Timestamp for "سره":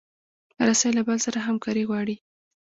1.25-1.39